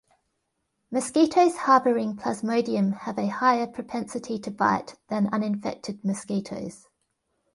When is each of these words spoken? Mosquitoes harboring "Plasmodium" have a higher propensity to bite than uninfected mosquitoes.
Mosquitoes 0.89 1.57
harboring 1.57 2.15
"Plasmodium" 2.15 3.01
have 3.01 3.19
a 3.19 3.27
higher 3.27 3.67
propensity 3.67 4.39
to 4.39 4.49
bite 4.49 4.95
than 5.09 5.31
uninfected 5.31 6.03
mosquitoes. 6.03 6.87